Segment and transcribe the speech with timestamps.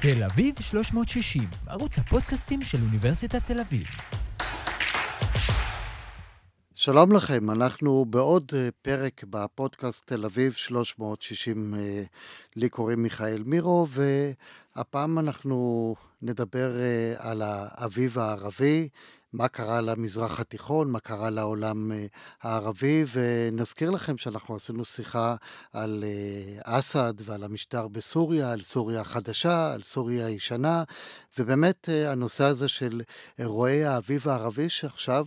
[0.00, 3.86] תל אביב 360, ערוץ הפודקאסטים של אוניברסיטת תל אביב.
[6.74, 12.02] שלום לכם, אנחנו בעוד אה, פרק בפודקאסט תל אביב 360, אה,
[12.56, 13.86] לי קוראים מיכאל מירו,
[14.78, 18.88] והפעם אנחנו נדבר אה, על האביב הערבי,
[19.32, 21.92] מה קרה למזרח התיכון, מה קרה לעולם
[22.42, 25.36] הערבי, ונזכיר לכם שאנחנו עשינו שיחה
[25.72, 26.04] על
[26.64, 30.82] אסד ועל המשטר בסוריה, על סוריה החדשה, על סוריה הישנה,
[31.38, 33.02] ובאמת הנושא הזה של
[33.38, 35.26] אירועי האביב הערבי, שעכשיו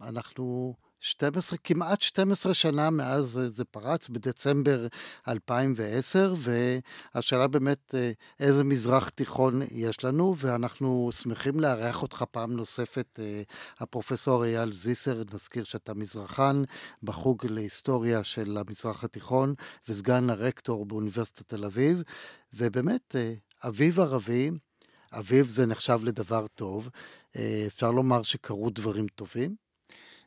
[0.00, 4.86] אנחנו 12, כמעט 12 שנה מאז זה פרץ, בדצמבר
[5.28, 7.94] 2010, והשאלה באמת
[8.40, 13.18] איזה מזרח תיכון יש לנו, ואנחנו שמחים לארח אותך פעם נוספת,
[13.78, 16.62] הפרופסור אייל זיסר, נזכיר שאתה מזרחן
[17.02, 19.54] בחוג להיסטוריה של המזרח התיכון,
[19.88, 22.02] וסגן הרקטור באוניברסיטת תל אביב,
[22.54, 23.16] ובאמת,
[23.64, 24.50] אביב ערבי,
[25.12, 26.88] אביב זה נחשב לדבר טוב,
[27.66, 29.69] אפשר לומר שקרו דברים טובים?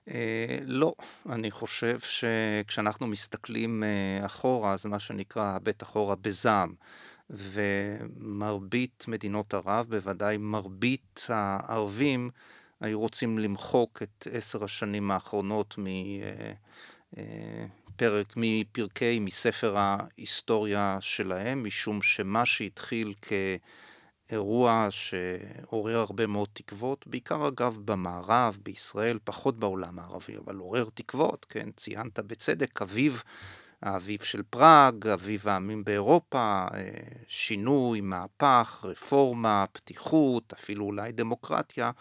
[0.10, 0.94] אה, לא,
[1.30, 6.74] אני חושב שכשאנחנו מסתכלים אה, אחורה, זה מה שנקרא הבט אחורה בזעם.
[7.30, 12.30] ומרבית מדינות ערב, בוודאי מרבית הערבים,
[12.82, 17.18] היו רוצים למחוק את עשר השנים האחרונות מפרק,
[18.00, 23.34] אה, מפרקי, מספר ההיסטוריה שלהם, משום שמה שהתחיל כ...
[24.34, 31.46] אירוע שעורר הרבה מאוד תקוות, בעיקר אגב במערב, בישראל, פחות בעולם הערבי, אבל עורר תקוות,
[31.50, 33.24] כן, ציינת בצדק, אביב,
[33.82, 36.90] האביב של פראג, אביב העמים באירופה, אה,
[37.28, 41.92] שינוי, מהפך, רפורמה, פתיחות, אפילו אולי דמוקרטיה,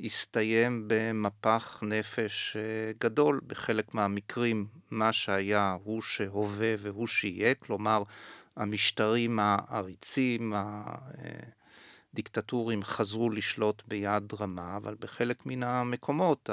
[0.00, 3.40] הסתיים במפח נפש אה, גדול.
[3.46, 8.02] בחלק מהמקרים מה שהיה הוא שהווה והוא שיהיה, כלומר
[8.56, 10.52] המשטרים העריצים,
[12.18, 16.50] דיקטטורים חזרו לשלוט ביד רמה, אבל בחלק מן המקומות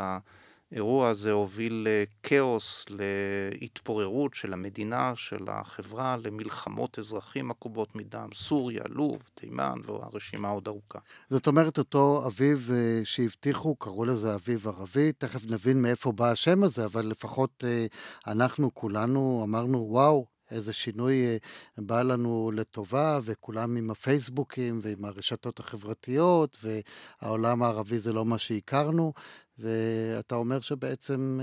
[0.71, 9.23] האירוע הזה הוביל לכאוס, להתפוררות של המדינה, של החברה, למלחמות אזרחים עקובות מדם, סוריה, לוב,
[9.33, 10.99] תימן, והרשימה עוד ארוכה.
[11.29, 16.63] זאת אומרת, אותו אביב אה, שהבטיחו, קראו לזה אביב ערבי, תכף נבין מאיפה בא השם
[16.63, 17.85] הזה, אבל לפחות אה,
[18.27, 21.37] אנחנו כולנו אמרנו, וואו, איזה שינוי אה,
[21.77, 29.13] בא לנו לטובה, וכולם עם הפייסבוקים ועם הרשתות החברתיות, והעולם הערבי זה לא מה שהכרנו,
[29.59, 31.39] ואתה אומר שבעצם...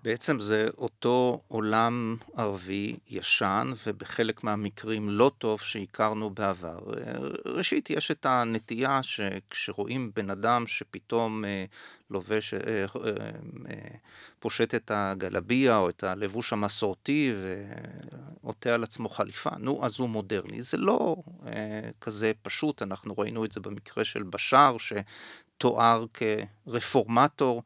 [0.00, 6.78] אה, בעצם זה אותו עולם ערבי ישן, ובחלק מהמקרים לא טוב שהכרנו בעבר.
[7.46, 11.64] ראשית, יש את הנטייה שכשרואים בן אדם שפתאום אה,
[12.10, 12.60] לובש, אה,
[13.70, 13.96] אה,
[14.38, 17.34] פושט את הגלביה או את הלבוש המסורתי
[18.42, 20.62] ועוטה על עצמו חליפה, נו, אז הוא מודרני.
[20.62, 21.16] זה לא
[22.00, 27.62] כזה פשוט, אנחנו ראינו את זה במקרה של בשאר, שתואר כרפורמטור.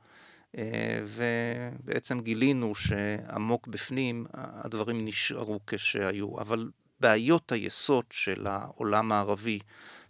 [0.59, 6.71] אה, ובעצם גילינו שעמוק בפנים הדברים נשארו כשהיו, אבל
[7.01, 9.59] בעיות היסוד של העולם הערבי,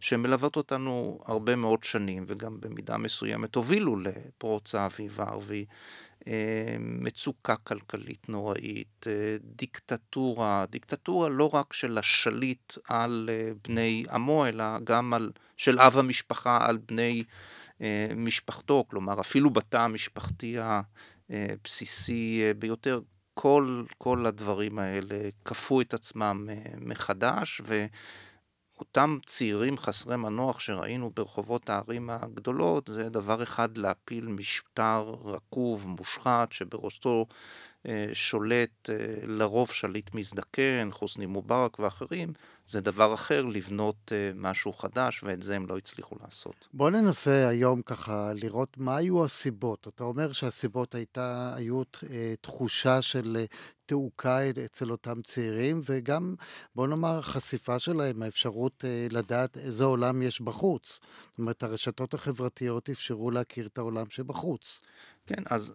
[0.01, 5.65] שמלוות אותנו הרבה מאוד שנים, וגם במידה מסוימת הובילו לפרוץ האביב הערבי,
[6.29, 13.31] אה, מצוקה כלכלית נוראית, אה, דיקטטורה, דיקטטורה לא רק של השליט על
[13.65, 17.64] בני עמו, אלא גם על, של אב המשפחה על בני אה,
[18.17, 20.57] משפחתו, כלומר אפילו בתא המשפחתי
[21.31, 23.01] הבסיסי אה, ביותר,
[23.35, 31.71] כל, כל הדברים האלה כפו את עצמם אה, מחדש, ואותם צעירים חסרי מנוח שראינו ברחובות
[31.71, 37.27] הערים הגדולות, זה דבר אחד להפיל משטר רקוב, מושחת, שבראשו
[38.13, 38.91] שולט
[39.23, 42.33] לרוב שליט מזדקן, חוסני מובארק ואחרים,
[42.67, 46.69] זה דבר אחר לבנות אה, משהו חדש, ואת זה הם לא הצליחו לעשות.
[46.73, 49.89] בוא ננסה היום ככה לראות מה היו הסיבות.
[49.89, 53.45] אתה אומר שהסיבות הייתה, היו אה, תחושה של אה,
[53.87, 56.35] תעוקה אצל אותם צעירים, וגם,
[56.75, 61.01] בוא נאמר, חשיפה שלהם, האפשרות לדעת איזה עולם יש בחוץ.
[61.31, 64.81] זאת אומרת, הרשתות החברתיות אפשרו להכיר את העולם שבחוץ.
[65.27, 65.75] כן, אז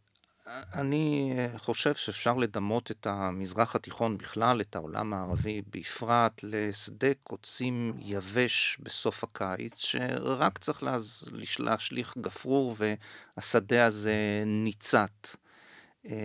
[0.73, 8.77] אני חושב שאפשר לדמות את המזרח התיכון בכלל, את העולם הערבי בפרט, לשדה קוצים יבש
[8.79, 10.83] בסוף הקיץ, שרק צריך
[11.59, 15.27] להשליך גפרור והשדה הזה ניצת.
[16.05, 16.15] אה,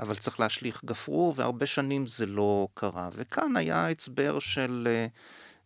[0.00, 3.08] אבל צריך להשליך גפרור, והרבה שנים זה לא קרה.
[3.12, 4.88] וכאן היה הצבר של,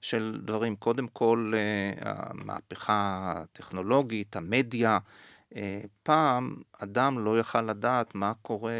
[0.01, 0.77] של דברים.
[0.77, 4.99] קודם כל, אה, המהפכה הטכנולוגית, המדיה,
[6.03, 8.73] פעם אדם לא יכל לדעת מה קורה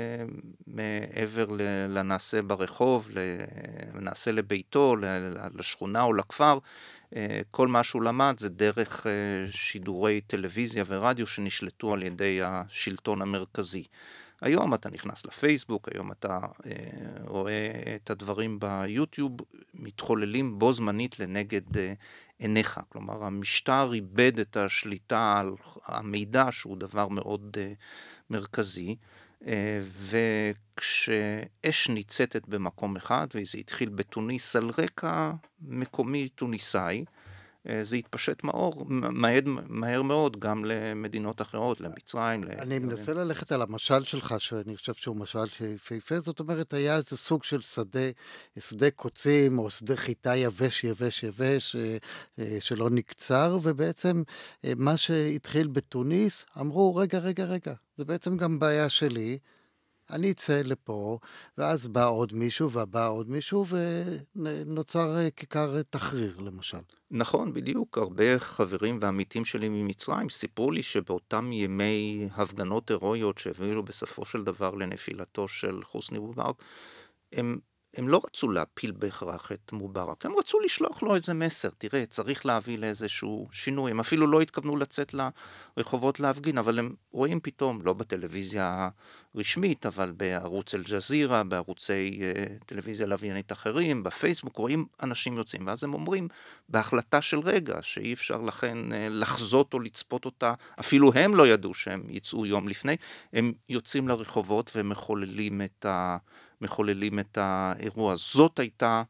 [0.67, 1.47] מעבר
[1.89, 3.11] לנעשה ברחוב,
[3.95, 4.97] לנעשה לביתו,
[5.55, 6.59] לשכונה או לכפר.
[7.51, 9.07] כל מה שהוא למד זה דרך
[9.51, 13.85] שידורי טלוויזיה ורדיו שנשלטו על ידי השלטון המרכזי.
[14.43, 16.73] היום אתה נכנס לפייסבוק, היום אתה אה,
[17.27, 19.33] רואה את הדברים ביוטיוב
[19.75, 21.93] מתחוללים בו זמנית לנגד אה,
[22.39, 22.81] עיניך.
[22.89, 25.53] כלומר, המשטר איבד את השליטה על
[25.87, 27.73] המידע, שהוא דבר מאוד אה,
[28.31, 28.97] מרכזי,
[29.47, 29.83] אה,
[30.73, 35.31] וכשאש ניצתת במקום אחד, וזה התחיל בתוניס על רקע
[35.61, 37.22] מקומי תוניסאי, אה,
[37.83, 42.45] זה יתפשט מאור, מהר, מהר מאוד גם למדינות אחרות, למצרים.
[42.45, 42.83] אני ל...
[42.83, 47.45] מנסה ללכת על המשל שלך, שאני חושב שהוא משל שיפהפה, זאת אומרת, היה איזה סוג
[47.45, 48.11] של שדה,
[48.59, 51.97] שדה קוצים, או שדה חיטה יבש, יבש, יבש, אה,
[52.39, 54.23] אה, שלא נקצר, ובעצם
[54.77, 59.39] מה שהתחיל בתוניס, אמרו, רגע, רגע, רגע, זה בעצם גם בעיה שלי.
[60.13, 61.19] אני אצא לפה,
[61.59, 63.67] ואז בא עוד מישהו, ובא עוד מישהו,
[64.37, 66.79] ונוצר אה, כיכר תחריר, למשל.
[67.11, 67.99] נכון, בדיוק.
[67.99, 74.75] הרבה חברים ועמיתים שלי ממצרים סיפרו לי שבאותם ימי הפגנות הירואיות שהביאו בסופו של דבר
[74.75, 76.63] לנפילתו של חוסני מובארק,
[77.33, 77.59] הם
[77.97, 82.47] הם לא רצו להפיל בהכרח את מובארק, הם רצו לשלוח לו איזה מסר, תראה, צריך
[82.47, 83.91] להביא לאיזשהו שינוי.
[83.91, 85.15] הם אפילו לא התכוונו לצאת
[85.77, 88.89] לרחובות להפגין, אבל הם רואים פתאום, לא בטלוויזיה
[89.35, 95.95] הרשמית, אבל בערוץ אל-ג'זירה, בערוצי uh, טלוויזיה לוויינית אחרים, בפייסבוק, רואים אנשים יוצאים, ואז הם
[95.95, 96.29] אומרים,
[96.69, 101.75] בהחלטה של רגע, שאי אפשר לכן uh, לחזות או לצפות אותה, אפילו הם לא ידעו
[101.75, 102.97] שהם יצאו יום לפני,
[103.33, 106.17] הם יוצאים לרחובות ומחוללים את ה...
[107.33, 108.17] את האירוע.
[108.17, 109.03] זאת הייתה,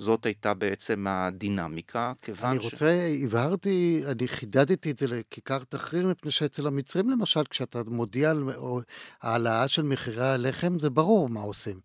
[0.00, 2.62] זאת הייתה בעצם הדינמיקה, כיוון אני ש...
[2.62, 8.30] אני רוצה, הבהרתי, אני חידדתי את זה לכיכר תחריר, מפני שאצל המצרים למשל, כשאתה מודיע
[8.30, 8.44] על
[9.22, 11.80] העלאה של מחירי הלחם, זה ברור מה עושים.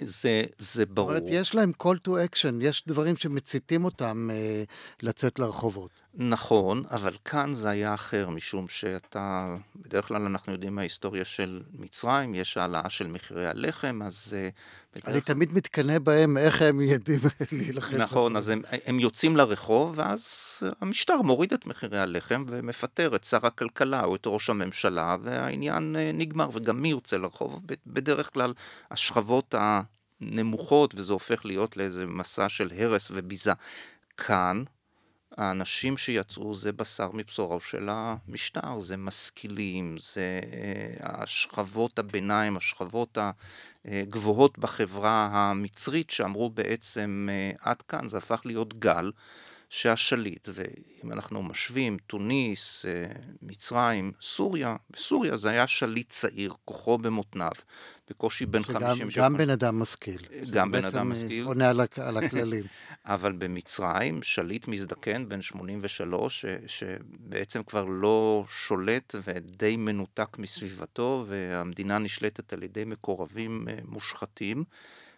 [0.00, 1.12] זה, זה ברור.
[1.12, 4.64] זאת אומרת, יש להם call to action, יש דברים שמציתים אותם אה,
[5.02, 5.90] לצאת לרחובות.
[6.14, 12.34] נכון, אבל כאן זה היה אחר, משום שאתה, בדרך כלל אנחנו יודעים מההיסטוריה של מצרים,
[12.34, 14.36] יש העלאה של מחירי הלחם, אז...
[14.36, 14.48] אה,
[14.94, 15.08] בדרך...
[15.08, 17.20] אני תמיד מתקנא בהם, איך הם יודעים
[17.52, 17.96] להילחם.
[17.96, 20.24] נכון, אז הם, הם יוצאים לרחוב, ואז
[20.80, 26.10] המשטר מוריד את מחירי הלחם ומפטר את שר הכלכלה או את ראש הממשלה, והעניין אה,
[26.14, 27.60] נגמר, וגם מי יוצא לרחוב?
[27.86, 28.52] בדרך כלל
[28.90, 33.52] השכבות הנמוכות, וזה הופך להיות לאיזה מסע של הרס וביזה.
[34.16, 34.62] כאן,
[35.36, 43.18] האנשים שיצאו זה בשר מבשורו של המשטר, זה משכילים, זה אה, השכבות הביניים, השכבות
[43.84, 49.10] הגבוהות בחברה המצרית שאמרו בעצם אה, עד כאן, זה הפך להיות גל.
[49.72, 53.06] שהשליט, ואם אנחנו משווים, תוניס, אה,
[53.42, 57.50] מצרים, סוריה, בסוריה זה היה שליט צעיר, כוחו במותניו,
[58.10, 59.24] בקושי בן חמישים שנה.
[59.24, 60.20] גם בן אדם משכיל.
[60.50, 61.44] גם בן אדם משכיל.
[61.44, 62.64] עונה על הכללים.
[63.06, 71.98] אבל במצרים, שליט מזדקן בן 83, ש, שבעצם כבר לא שולט ודי מנותק מסביבתו, והמדינה
[71.98, 74.64] נשלטת על ידי מקורבים אה, מושחתים,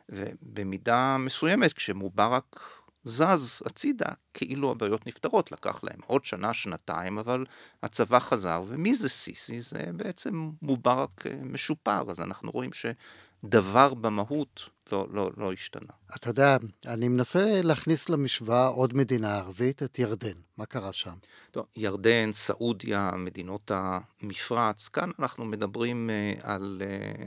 [0.08, 2.60] ובמידה מסוימת, כשמובארק
[3.04, 5.52] זז הצידה, כאילו הבעיות נפתרות.
[5.52, 7.44] לקח להם עוד שנה, שנתיים, אבל
[7.82, 9.60] הצבא חזר, ומי זה סיסי?
[9.60, 15.92] זה בעצם מובארק אה, משופר, אז אנחנו רואים שדבר במהות לא, לא, לא השתנה.
[16.16, 20.36] אתה יודע, אני מנסה להכניס למשוואה עוד מדינה ערבית, את ירדן.
[20.56, 21.14] מה קרה שם?
[21.50, 23.70] טוב, ירדן, סעודיה, מדינות
[24.24, 27.24] המפרץ, כאן אנחנו מדברים uh, על uh,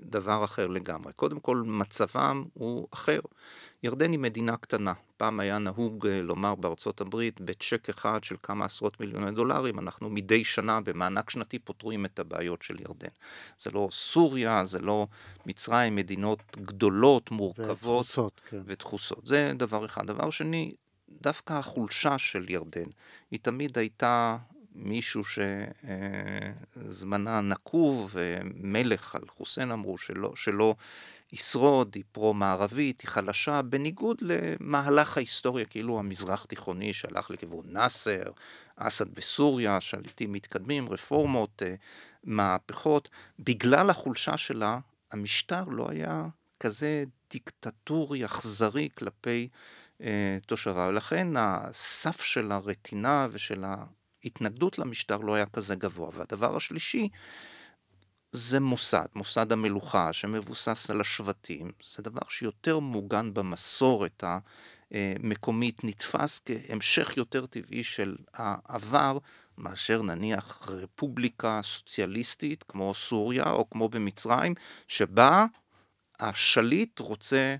[0.00, 1.12] דבר אחר לגמרי.
[1.12, 3.20] קודם כל, מצבם הוא אחר.
[3.82, 4.92] ירדן היא מדינה קטנה.
[5.16, 10.10] פעם היה נהוג uh, לומר בארצות הברית, בצ'ק אחד של כמה עשרות מיליוני דולרים, אנחנו
[10.10, 13.12] מדי שנה במענק שנתי פותרים את הבעיות של ירדן.
[13.58, 15.06] זה לא סוריה, זה לא
[15.46, 17.70] מצרים, מדינות גדולות, מורכבות.
[17.70, 18.62] ודחוסות, כן.
[18.66, 19.26] ודחוסות.
[19.26, 20.06] זה דבר אחד.
[20.06, 20.70] דבר שני,
[21.22, 22.88] דווקא החולשה של ירדן,
[23.30, 24.36] היא תמיד הייתה
[24.82, 25.22] מישהו
[26.76, 28.16] שזמנה נקוב,
[28.54, 30.74] מלך על חוסיין אמרו שלא, שלא
[31.32, 38.22] ישרוד, היא פרו-מערבית, היא חלשה, בניגוד למהלך ההיסטוריה, כאילו המזרח תיכוני שהלך לכיוון נאסר,
[38.76, 41.74] אסד בסוריה, שליטים מתקדמים, רפורמות, אה,
[42.24, 43.08] מהפכות.
[43.38, 44.78] בגלל החולשה שלה,
[45.12, 46.26] המשטר לא היה
[46.60, 49.48] כזה דיקטטורי, אכזרי כלפי
[50.00, 53.64] אה, תושביו, ולכן הסף של הרטינה ושל
[54.24, 56.10] ההתנגדות למשטר לא היה כזה גבוה.
[56.12, 57.08] והדבר השלישי,
[58.32, 64.24] זה מוסד, מוסד המלוכה שמבוסס על השבטים, זה דבר שיותר מוגן במסורת
[64.90, 69.18] המקומית, נתפס כהמשך יותר טבעי של העבר
[69.58, 74.54] מאשר נניח רפובליקה סוציאליסטית כמו סוריה או כמו במצרים,
[74.88, 75.46] שבה
[76.20, 77.56] השליט רוצה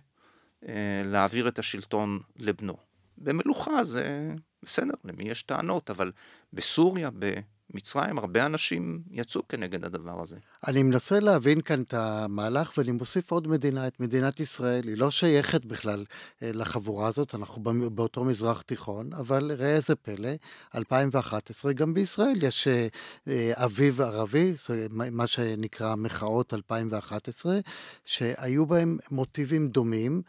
[0.69, 2.77] אה, להעביר את השלטון לבנו.
[3.19, 6.13] במלוכה זה בסדר, למי יש טענות, אבל
[6.53, 10.37] בסוריה, במצרים, הרבה אנשים יצאו כנגד הדבר הזה.
[10.69, 14.89] אני מנסה להבין כאן את המהלך, ואני מוסיף עוד מדינה, את מדינת ישראל.
[14.89, 16.05] היא לא שייכת בכלל
[16.43, 20.31] אה, לחבורה הזאת, אנחנו באותו מזרח תיכון, אבל ראה איזה פלא,
[20.75, 22.87] 2011, גם בישראל יש אה,
[23.29, 24.55] אה, אביב ערבי,
[24.91, 27.59] מה שנקרא מחאות 2011,
[28.05, 30.23] שהיו בהם מוטיבים דומים.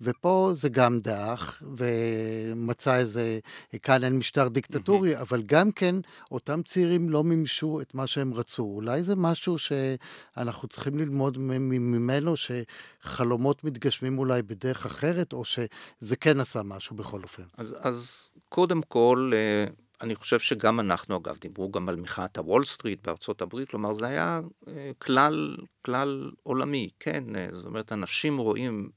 [0.00, 3.38] ופה זה גם דעך, ומצא איזה,
[3.82, 5.20] כאן אין משטר דיקטטורי, mm-hmm.
[5.20, 5.94] אבל גם כן,
[6.30, 8.62] אותם צעירים לא מימשו את מה שהם רצו.
[8.62, 16.40] אולי זה משהו שאנחנו צריכים ללמוד ממנו, שחלומות מתגשמים אולי בדרך אחרת, או שזה כן
[16.40, 17.42] עשה משהו בכל אופן.
[17.56, 19.66] אז, אז קודם כל, אה,
[20.00, 24.06] אני חושב שגם אנחנו, אגב, דיברו גם על מחאת הוול סטריט בארצות הברית, כלומר זה
[24.06, 28.90] היה אה, כלל, כלל עולמי, כן, אה, זאת אומרת, אנשים רואים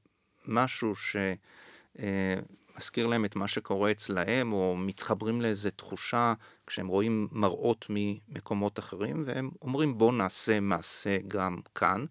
[0.47, 0.93] משהו
[1.95, 6.33] שמזכיר להם את מה שקורה אצלהם, או מתחברים לאיזו תחושה
[6.67, 12.05] כשהם רואים מראות ממקומות אחרים, והם אומרים בואו נעשה מעשה גם כאן,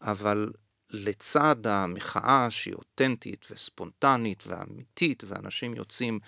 [0.00, 0.52] אבל
[0.90, 6.18] לצד המחאה שהיא אותנטית וספונטנית ואמיתית, ואנשים יוצאים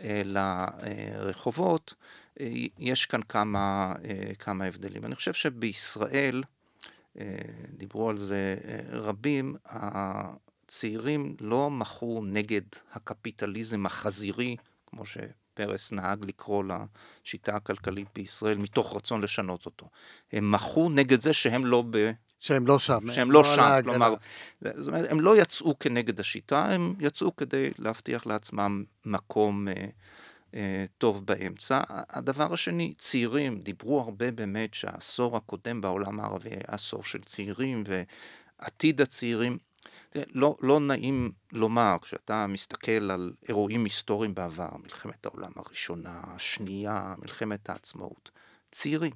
[0.00, 1.94] אה, לרחובות,
[2.40, 2.48] אה,
[2.78, 5.04] יש כאן כמה, אה, כמה הבדלים.
[5.04, 6.42] אני חושב שבישראל,
[7.20, 7.26] אה,
[7.68, 9.56] דיברו על זה אה, רבים,
[10.68, 14.56] צעירים לא מחו נגד הקפיטליזם החזירי,
[14.86, 19.88] כמו שפרס נהג לקרוא לשיטה הכלכלית בישראל, מתוך רצון לשנות אותו.
[20.32, 22.10] הם מחו נגד זה שהם לא ב...
[22.38, 22.98] שהם לא שם.
[23.12, 24.14] שהם לא, לא שם, כלומר,
[24.60, 29.74] זאת אומרת, הם לא יצאו כנגד השיטה, הם יצאו כדי להבטיח לעצמם מקום אה,
[30.54, 31.80] אה, טוב באמצע.
[31.88, 39.00] הדבר השני, צעירים, דיברו הרבה באמת שהעשור הקודם בעולם הערבי היה עשור של צעירים ועתיד
[39.00, 39.58] הצעירים.
[40.10, 47.14] תראה, לא, לא נעים לומר, כשאתה מסתכל על אירועים היסטוריים בעבר, מלחמת העולם הראשונה, השנייה,
[47.18, 48.30] מלחמת העצמאות,
[48.70, 49.12] צעירים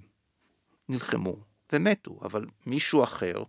[0.88, 1.36] נלחמו
[1.72, 3.42] ומתו, אבל מישהו אחר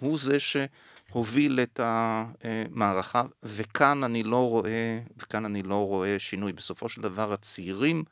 [0.00, 6.52] הוא זה שהוביל את המערכה, וכאן אני לא רואה, וכאן אני לא רואה שינוי.
[6.52, 8.04] בסופו של דבר הצעירים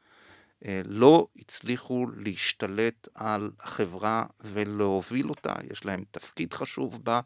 [0.65, 7.21] אה, לא הצליחו להשתלט על החברה ולהוביל אותה, יש להם תפקיד חשוב בה.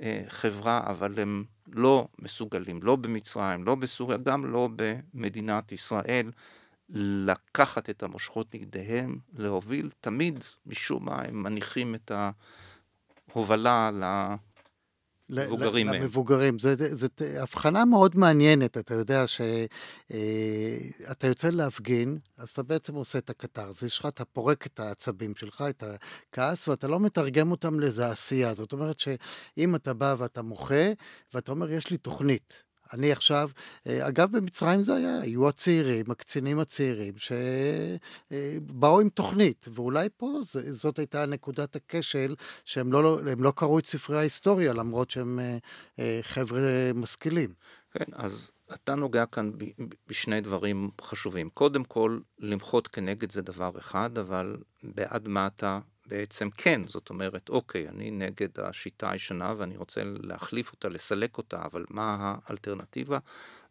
[0.00, 6.30] אה, חברה, אבל הם לא מסוגלים, לא במצרים, לא בסוריה, גם לא במדינת ישראל,
[6.90, 12.12] לקחת את המושכות נגדיהם, להוביל, תמיד משום מה הם מניחים את
[13.34, 13.90] ההובלה
[15.28, 16.02] למבוגרים מהם.
[16.02, 17.08] למבוגרים, זו
[17.40, 19.66] הבחנה מאוד מעניינת, אתה יודע שאתה
[21.26, 25.64] אה, יוצא להפגין, אז אתה בעצם עושה את הקתרזיס שלך, אתה פורק את העצבים שלך,
[25.68, 28.54] את הכעס, ואתה לא מתרגם אותם לאיזה עשייה.
[28.54, 30.92] זאת אומרת שאם אתה בא ואתה מוחה,
[31.34, 33.50] ואתה אומר, יש לי תוכנית, אני עכשיו,
[33.86, 37.14] אה, אגב במצרים זה היה, היו הצעירים, הקצינים הצעירים,
[38.30, 44.18] שבאו עם תוכנית, ואולי פה זאת הייתה נקודת הכשל, שהם לא, לא קראו את ספרי
[44.18, 45.58] ההיסטוריה, למרות שהם אה,
[45.98, 47.54] אה, חבר'ה משכילים.
[47.90, 49.50] כן, אז אתה נוגע כאן
[50.08, 51.50] בשני דברים חשובים.
[51.50, 57.48] קודם כל, למחות כנגד זה דבר אחד, אבל בעד מה אתה בעצם כן, זאת אומרת,
[57.48, 63.18] אוקיי, אני נגד השיטה הישנה ואני רוצה להחליף אותה, לסלק אותה, אבל מה האלטרנטיבה?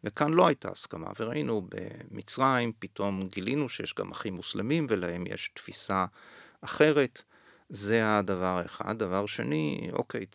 [0.04, 6.06] וכאן לא הייתה הסכמה, וראינו במצרים, פתאום גילינו שיש גם אחים מוסלמים ולהם יש תפיסה
[6.60, 7.22] אחרת.
[7.68, 8.98] זה הדבר האחד.
[8.98, 10.26] דבר שני, אוקיי,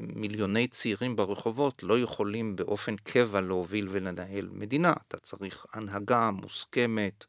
[0.00, 4.92] מיליוני צעירים ברחובות לא יכולים באופן קבע להוביל ולנהל מדינה.
[5.08, 7.24] אתה צריך הנהגה מוסכמת,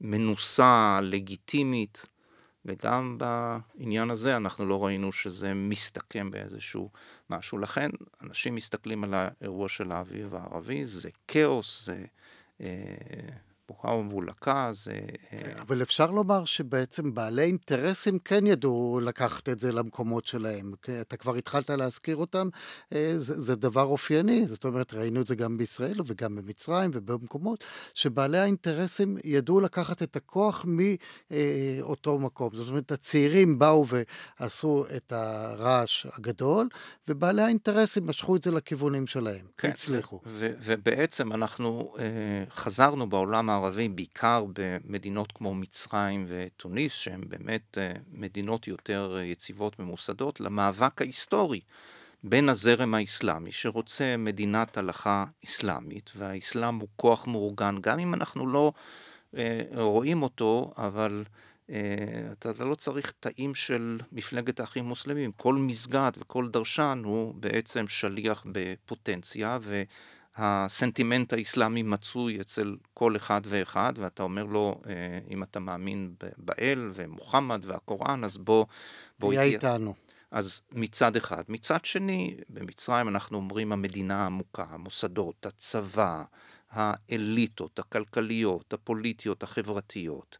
[0.00, 2.06] מנוסה, לגיטימית.
[2.64, 6.90] וגם בעניין הזה אנחנו לא ראינו שזה מסתכם באיזשהו
[7.30, 7.58] משהו.
[7.58, 7.90] לכן
[8.22, 12.04] אנשים מסתכלים על האירוע של האביב הערבי, זה כאוס, זה...
[13.70, 14.92] אה, בוקה ומבולקה, זה...
[15.32, 20.72] אה, אבל אפשר לומר שבעצם בעלי אינטרסים כן ידעו לקחת את זה למקומות שלהם.
[21.00, 22.48] אתה כבר התחלת להזכיר אותם,
[22.92, 27.64] אה, זה, זה דבר אופייני, זאת אומרת, ראינו את זה גם בישראל וגם במצרים ובמקומות,
[27.94, 32.50] שבעלי האינטרסים ידעו לקחת את הכוח מאותו מקום.
[32.52, 33.84] זאת אומרת, הצעירים באו
[34.40, 36.68] ועשו את הרעש הגדול,
[37.08, 40.20] ובעלי האינטרסים משכו את זה לכיוונים שלהם, כן, הצליחו.
[40.64, 42.04] ובעצם אנחנו אה,
[42.50, 49.78] חזרנו בעולם הערבי, בעיקר במדינות כמו מצרים ותוניס, שהן באמת אה, מדינות יותר אה, יציבות
[49.78, 51.60] ממוסדות, למאבק ההיסטורי
[52.24, 58.72] בין הזרם האסלאמי, שרוצה מדינת הלכה אסלאמית, והאסלאם הוא כוח מאורגן, גם אם אנחנו לא
[59.74, 61.24] רואים אותו, אבל
[62.32, 65.32] אתה לא צריך תאים של מפלגת האחים המוסלמים.
[65.32, 69.58] כל מסגד וכל דרשן הוא בעצם שליח בפוטנציה,
[70.38, 74.80] והסנטימנט האסלאמי מצוי אצל כל אחד ואחד, ואתה אומר לו,
[75.30, 78.64] אם אתה מאמין באל ומוחמד והקוראן, אז בוא...
[79.18, 79.94] בוא תהיה איתנו.
[80.30, 81.42] אז מצד אחד.
[81.48, 86.24] מצד שני, במצרים אנחנו אומרים המדינה העמוקה, המוסדות, הצבא,
[86.70, 90.38] האליטות, הכלכליות, הפוליטיות, החברתיות.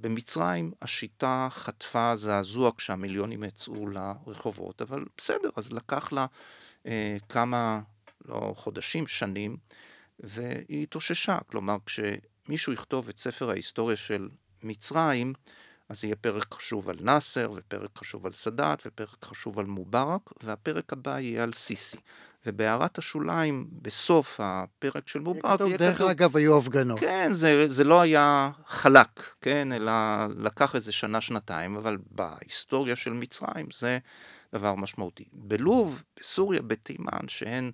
[0.00, 6.26] במצרים השיטה חטפה זעזוע כשהמיליונים יצאו לרחובות, אבל בסדר, אז לקח לה
[6.86, 7.80] אה, כמה,
[8.28, 9.56] לא חודשים, שנים,
[10.20, 11.38] והיא התאוששה.
[11.46, 14.28] כלומר, כשמישהו יכתוב את ספר ההיסטוריה של
[14.62, 15.32] מצרים,
[15.88, 20.92] אז יהיה פרק חשוב על נאסר, ופרק חשוב על סאדאת, ופרק חשוב על מובארק, והפרק
[20.92, 21.96] הבא יהיה על סיסי.
[22.46, 25.88] ובהערת השוליים, בסוף הפרק של מובארק, יהיה כתוב...
[25.88, 27.00] דרך אגב, היו הפגנות.
[27.00, 29.92] כן, זה, זה לא היה חלק, כן, אלא
[30.36, 33.98] לקח איזה שנה-שנתיים, אבל בהיסטוריה של מצרים זה
[34.54, 35.24] דבר משמעותי.
[35.32, 37.70] בלוב, בסוריה, בתימן, שהן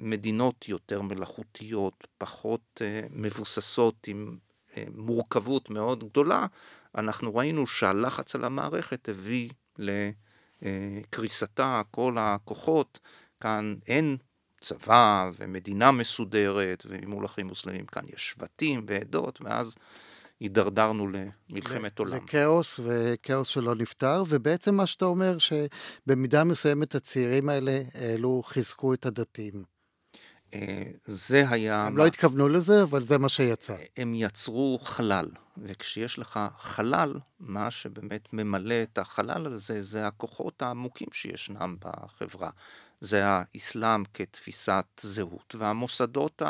[0.00, 4.36] מדינות יותר מלאכותיות, פחות אה, מבוססות, עם
[4.76, 6.46] אה, מורכבות מאוד גדולה,
[6.94, 9.50] אנחנו ראינו שהלחץ על המערכת הביא
[10.62, 12.98] לקריסתה, כל הכוחות.
[13.40, 14.16] כאן אין
[14.60, 19.76] צבא ומדינה מסודרת, ומול אחים מוסלמים כאן יש שבטים ועדות, ואז
[20.40, 22.12] הידרדרנו למלחמת עולם.
[22.12, 29.06] לכאוס, וכאוס שלא נפתר, ובעצם מה שאתה אומר, שבמידה מסוימת הצעירים האלה העלו, חיזקו את
[29.06, 29.64] הדתיים.
[30.54, 31.86] אה, זה היה...
[31.86, 33.76] הם לא התכוונו לזה, אבל זה מה שיצא.
[33.96, 35.28] הם יצרו חלל,
[35.58, 42.50] וכשיש לך חלל, מה שבאמת ממלא את החלל הזה, זה הכוחות העמוקים שישנם בחברה.
[43.00, 46.42] זה האסלאם כתפיסת זהות, והמוסדות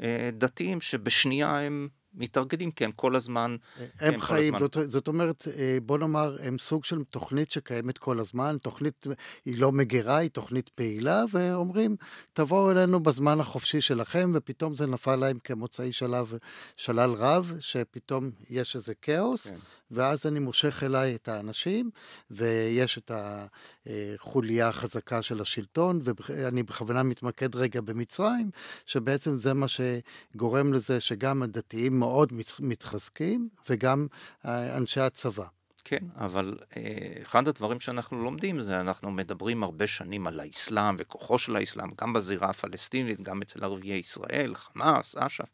[0.00, 3.56] הדתיים שבשנייה הם מתארגנים, כי הם כל הזמן...
[4.00, 8.56] הם חיים, זאת, זאת אומרת, אה, בוא נאמר, הם סוג של תוכנית שקיימת כל הזמן,
[8.62, 9.06] תוכנית,
[9.44, 11.96] היא לא מגירה, היא תוכנית פעילה, ואומרים,
[12.32, 16.32] תבואו אלינו בזמן החופשי שלכם, ופתאום זה נפל להם כמוצאי שלב,
[16.76, 19.56] שלל רב, שפתאום יש איזה כאוס, כן.
[19.90, 21.90] ואז אני מושך אליי את האנשים,
[22.30, 28.50] ויש את החוליה החזקה של השלטון, ואני בכוונה מתמקד רגע במצרים,
[28.86, 34.06] שבעצם זה מה שגורם לזה שגם הדתיים מאוד מתחזקים, וגם
[34.46, 35.44] אה, אנשי הצבא.
[35.84, 36.82] כן, אבל אה,
[37.22, 42.12] אחד הדברים שאנחנו לומדים זה, אנחנו מדברים הרבה שנים על האסלאם וכוחו של האסלאם, גם
[42.12, 45.48] בזירה הפלסטינית, גם אצל ערביי ישראל, חמאס, אש"ף.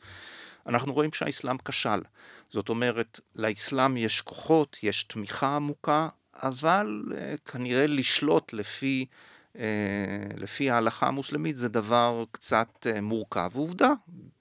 [0.67, 2.01] אנחנו רואים שהאסלאם כשל.
[2.51, 9.30] זאת אומרת, לאסלאם יש כוחות, יש תמיכה עמוקה, אבל אה, כנראה לשלוט לפי אה,
[10.37, 13.51] לפי ההלכה המוסלמית זה דבר קצת אה, מורכב.
[13.55, 13.93] עובדה,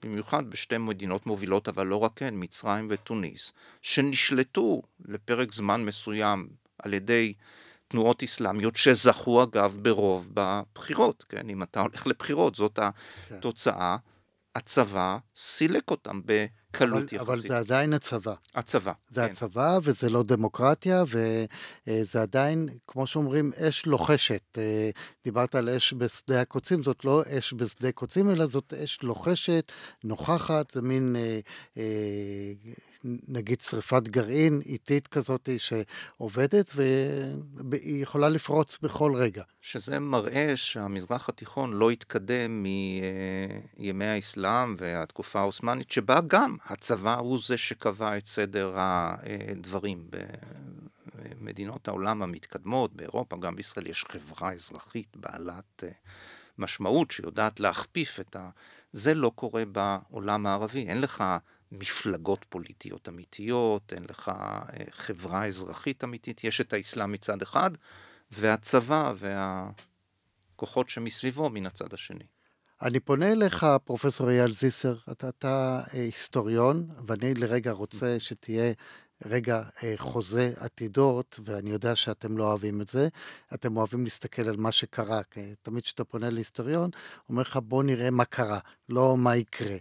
[0.02, 6.94] במיוחד בשתי מדינות מובילות, אבל לא רק הן, מצרים ותוניס, שנשלטו לפרק זמן מסוים על
[6.94, 7.32] ידי
[7.88, 11.50] תנועות אסלאמיות, שזכו אגב ברוב בבחירות, כן?
[11.50, 12.78] אם אתה הולך לבחירות, זאת
[13.28, 13.34] כן.
[13.34, 13.96] התוצאה.
[14.54, 17.20] הצבא סילק אותם בקלות אבל, יחסית.
[17.20, 18.34] אבל זה עדיין הצבא.
[18.54, 19.32] הצבא, זה כן.
[19.32, 24.58] הצבא, וזה לא דמוקרטיה, וזה עדיין, כמו שאומרים, אש לוחשת.
[24.58, 24.90] אה,
[25.24, 29.72] דיברת על אש בשדה הקוצים, זאת לא אש בשדה קוצים, אלא זאת אש לוחשת,
[30.04, 31.40] נוכחת, זה מין, אה,
[31.76, 32.52] אה,
[33.28, 39.42] נגיד, שריפת גרעין איטית כזאת שעובדת, והיא יכולה לפרוץ בכל רגע.
[39.60, 47.56] שזה מראה שהמזרח התיכון לא התקדם מימי האסלאם והתקופה העות'מאנית, שבה גם הצבא הוא זה
[47.56, 50.08] שקבע את סדר הדברים.
[51.14, 55.84] במדינות העולם המתקדמות, באירופה, גם בישראל, יש חברה אזרחית בעלת
[56.58, 58.50] משמעות שיודעת להכפיף את ה...
[58.92, 60.88] זה לא קורה בעולם הערבי.
[60.88, 61.24] אין לך
[61.72, 64.32] מפלגות פוליטיות אמיתיות, אין לך
[64.90, 67.70] חברה אזרחית אמיתית, יש את האסלאם מצד אחד,
[68.30, 69.12] והצבא
[70.56, 72.26] והכוחות שמסביבו מן הצד השני.
[72.82, 78.72] אני פונה אליך, פרופסור אייל זיסר, אתה, אתה אה, היסטוריון, ואני לרגע רוצה שתהיה
[79.24, 83.08] רגע אה, חוזה עתידות, ואני יודע שאתם לא אוהבים את זה,
[83.54, 86.90] אתם אוהבים להסתכל על מה שקרה, כי תמיד כשאתה פונה להיסטוריון,
[87.28, 89.76] אומר לך בוא נראה מה קרה, לא מה יקרה.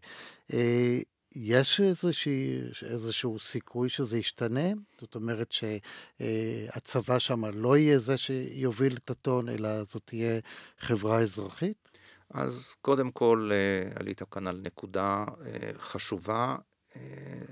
[0.53, 0.99] אה,
[1.35, 4.69] יש איזושהי, איזשהו סיכוי שזה ישתנה?
[5.01, 10.39] זאת אומרת שהצבא שם לא יהיה זה שיוביל את הטון, אלא זאת תהיה
[10.79, 11.89] חברה אזרחית?
[12.33, 16.55] אז קודם כל אה, עלית כאן על נקודה אה, חשובה.
[16.95, 17.01] אה,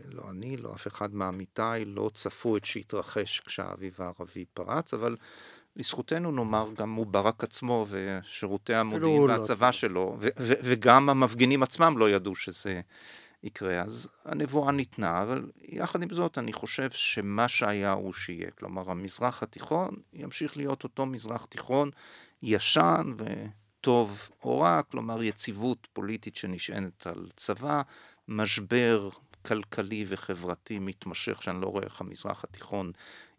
[0.06, 5.16] לא אני, לא אף אחד מעמיתיי לא צפו את שהתרחש כשהאביב הערבי פרץ, אבל
[5.76, 9.72] לזכותנו נאמר גם מובארק עצמו ושירותי המודיעין והצבא לא.
[9.72, 12.82] שלו, וגם המפגינים עצמם לא ידעו שזה
[13.44, 13.82] יקרה.
[13.82, 18.52] אז הנבואה ניתנה, אבל יחד עם זאת, אני חושב שמה שהיה הוא שיהיה.
[18.52, 21.90] כלומר, המזרח התיכון ימשיך להיות אותו מזרח תיכון
[22.42, 23.14] ישן
[23.80, 27.82] וטוב או רע, כלומר, יציבות פוליטית שנשענת על צבא,
[28.28, 29.10] משבר
[29.46, 32.92] כלכלי וחברתי מתמשך, שאני לא רואה איך המזרח התיכון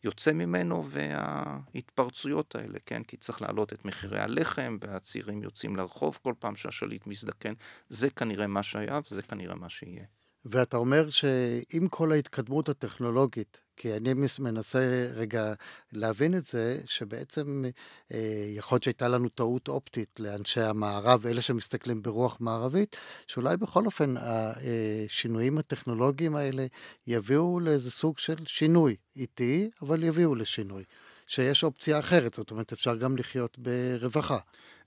[0.05, 3.03] יוצא ממנו, וההתפרצויות האלה, כן?
[3.03, 7.55] כי צריך להעלות את מחירי הלחם, והצעירים יוצאים לרחוב כל פעם שהשליט מזדקן.
[7.89, 10.05] זה כנראה מה שהיה, וזה כנראה מה שיהיה.
[10.45, 15.55] ואתה אומר שעם כל ההתקדמות הטכנולוגית, כי אני מנסה רגע
[15.93, 17.65] להבין את זה, שבעצם
[18.13, 22.97] אה, יכול להיות שהייתה לנו טעות אופטית לאנשי המערב, אלה שמסתכלים ברוח מערבית,
[23.27, 26.67] שאולי בכל אופן השינויים הטכנולוגיים האלה
[27.07, 30.85] יביאו לאיזה סוג של שינוי איטי, אבל יביאו לשינוי.
[31.29, 34.39] שיש אופציה אחרת, זאת אומרת, אפשר גם לחיות ברווחה.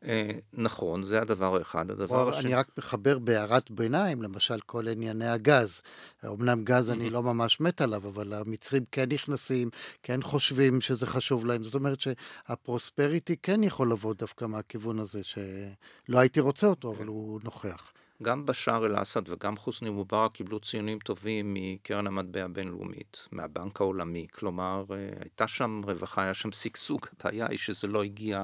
[0.06, 1.92] אה, נכון, זה הדבר האחד.
[1.92, 2.46] הדבר השני...
[2.46, 5.82] אני רק מחבר בהערת ביניים, למשל כל ענייני הגז.
[6.26, 9.70] אמנם גז אני לא ממש מת עליו, אבל המצרים כן נכנסים,
[10.04, 11.64] כן חושבים שזה חשוב להם.
[11.64, 17.40] זאת אומרת שהפרוספריטי כן יכול לבוא דווקא מהכיוון הזה, שלא הייתי רוצה אותו, אבל הוא
[17.44, 17.92] נוכח.
[18.22, 24.28] גם בשאר אל-אסד וגם חוסני מובארק קיבלו ציונים טובים מקרן המטבע הבינלאומית, מהבנק העולמי.
[24.32, 27.06] כלומר, אה, הייתה שם רווחה, היה שם שגשוג.
[27.20, 28.44] הבעיה היא שזה לא הגיע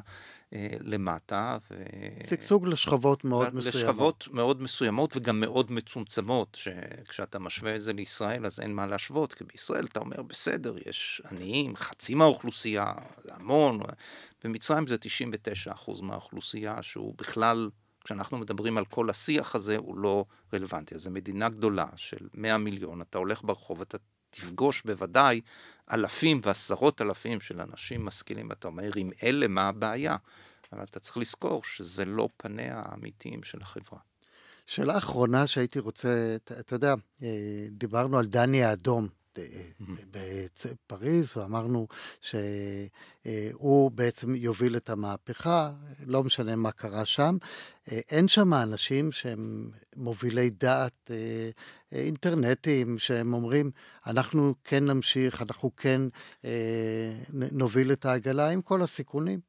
[0.53, 1.57] אה, למטה.
[1.71, 1.83] ו...
[2.27, 3.75] שגשוג לשכבות מאוד לשכבות מסוימות.
[3.75, 9.33] לשכבות מאוד מסוימות וגם מאוד מצומצמות, שכשאתה משווה את זה לישראל אז אין מה להשוות,
[9.33, 12.93] כי בישראל אתה אומר, בסדר, יש עניים, חצי מהאוכלוסייה,
[13.29, 13.79] המון.
[14.43, 14.95] במצרים זה
[15.67, 17.69] 99% מהאוכלוסייה, שהוא בכלל...
[18.07, 20.95] כשאנחנו מדברים על כל השיח הזה, הוא לא רלוונטי.
[20.95, 23.97] אז זו מדינה גדולה של 100 מיליון, אתה הולך ברחוב, אתה
[24.29, 25.41] תפגוש בוודאי
[25.91, 30.15] אלפים ועשרות אלפים של אנשים משכילים, ואתה אומר, עם אלה מה הבעיה?
[30.73, 33.99] אבל אתה צריך לזכור שזה לא פניה האמיתיים של החברה.
[34.65, 39.07] שאלה אחרונה שהייתי רוצה, אתה, אתה יודע, אה, דיברנו על דני האדום,
[40.11, 41.87] בפריז, ואמרנו
[42.21, 45.71] שהוא בעצם יוביל את המהפכה,
[46.05, 47.37] לא משנה מה קרה שם.
[47.87, 51.49] אין שם אנשים שהם מובילי דעת אה,
[51.91, 53.71] אינטרנטיים, שהם אומרים,
[54.07, 56.01] אנחנו כן נמשיך, אנחנו כן
[56.45, 59.39] אה, נוביל את העגלה עם כל הסיכונים.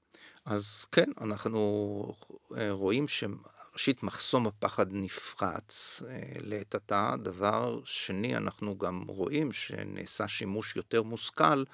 [0.45, 2.15] אז כן, אנחנו
[2.57, 3.37] אה, רואים שהם...
[3.79, 7.15] ראשית, מחסום הפחד נפרץ אה, לעת עתה.
[7.23, 11.65] דבר שני, אנחנו גם רואים שנעשה שימוש יותר מושכל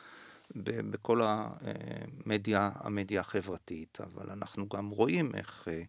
[0.66, 5.82] בכל המדיה, המדיה החברתית, אבל אנחנו גם רואים איך אה,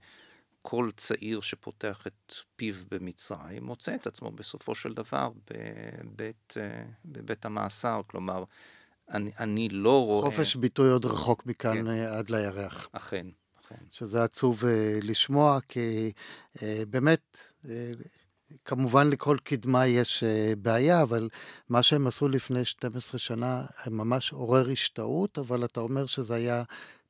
[0.62, 7.45] כל צעיר שפותח את פיו במצרים מוצא את עצמו בסופו של דבר בבית, אה, בבית
[7.45, 8.43] המאסר, כלומר,
[9.10, 10.32] אני, אני לא רואה...
[10.32, 11.88] חופש ביטוי עוד רחוק מכאן כן.
[11.88, 12.88] עד לירח.
[12.91, 13.28] אכן.
[13.71, 13.88] נכון.
[13.89, 14.65] שזה עצוב uh,
[15.01, 16.12] לשמוע, כי
[16.58, 17.67] uh, באמת, uh,
[18.65, 21.30] כמובן לכל קדמה יש uh, בעיה, אבל
[21.69, 26.63] מה שהם עשו לפני 12 שנה ממש עורר השתאות, אבל אתה אומר שזה היה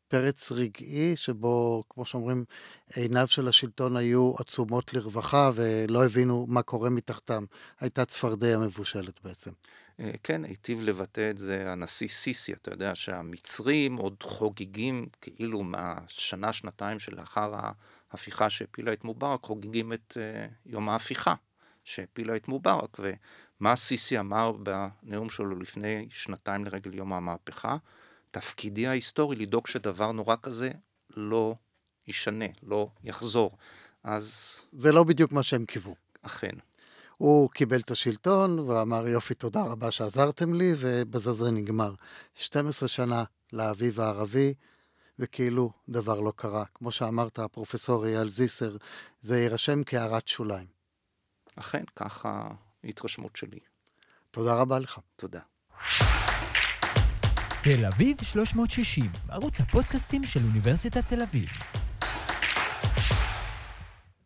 [0.07, 2.45] פרץ רגעי, שבו, כמו שאומרים,
[2.95, 7.45] עיניו של השלטון היו עצומות לרווחה ולא הבינו מה קורה מתחתם.
[7.79, 9.51] הייתה צפרדע מבושלת בעצם.
[9.99, 16.53] אה, כן, היטיב לבטא את זה הנשיא סיסי, אתה יודע שהמצרים עוד חוגגים, כאילו מהשנה,
[16.53, 17.53] שנתיים שלאחר
[18.11, 21.33] ההפיכה שהפילה את מובארק, חוגגים את uh, יום ההפיכה
[21.83, 22.97] שהפילה את מובארק.
[22.99, 27.77] ומה סיסי אמר בנאום שלו לפני שנתיים לרגל יום המהפכה?
[28.31, 30.71] תפקידי ההיסטורי לדאוג שדבר נורא כזה
[31.17, 31.55] לא
[32.07, 33.57] ישנה, לא יחזור.
[34.03, 34.59] אז...
[34.71, 35.95] זה לא בדיוק מה שהם קיוו.
[36.21, 36.55] אכן.
[37.17, 41.93] הוא קיבל את השלטון ואמר יופי תודה רבה שעזרתם לי ובזה זה נגמר.
[42.35, 43.23] 12 שנה
[43.53, 44.53] לאביב הערבי
[45.19, 46.63] וכאילו דבר לא קרה.
[46.73, 48.77] כמו שאמרת הפרופסור אייל זיסר,
[49.21, 50.67] זה יירשם כהערת שוליים.
[51.55, 52.49] אכן, ככה
[52.83, 53.59] ההתרשמות שלי.
[54.31, 54.99] תודה רבה לך.
[55.15, 55.39] תודה.
[57.63, 61.49] תל אביב 360, ערוץ הפודקאסטים של אוניברסיטת תל אביב.